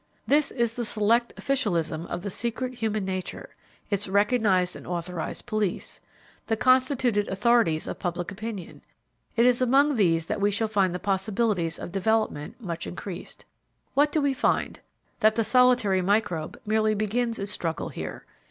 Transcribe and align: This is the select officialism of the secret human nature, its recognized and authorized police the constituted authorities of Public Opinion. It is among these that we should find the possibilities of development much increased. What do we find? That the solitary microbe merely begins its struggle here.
This 0.25 0.49
is 0.49 0.73
the 0.77 0.83
select 0.83 1.31
officialism 1.37 2.07
of 2.07 2.23
the 2.23 2.31
secret 2.31 2.73
human 2.73 3.05
nature, 3.05 3.55
its 3.91 4.07
recognized 4.07 4.75
and 4.75 4.87
authorized 4.87 5.45
police 5.45 6.01
the 6.47 6.57
constituted 6.57 7.27
authorities 7.27 7.85
of 7.85 7.99
Public 7.99 8.31
Opinion. 8.31 8.81
It 9.35 9.45
is 9.45 9.61
among 9.61 9.93
these 9.97 10.25
that 10.25 10.41
we 10.41 10.49
should 10.49 10.71
find 10.71 10.95
the 10.95 10.97
possibilities 10.97 11.77
of 11.77 11.91
development 11.91 12.59
much 12.59 12.87
increased. 12.87 13.45
What 13.93 14.11
do 14.11 14.21
we 14.21 14.33
find? 14.33 14.79
That 15.19 15.35
the 15.35 15.43
solitary 15.43 16.01
microbe 16.01 16.59
merely 16.65 16.95
begins 16.95 17.37
its 17.37 17.51
struggle 17.51 17.89
here. 17.89 18.25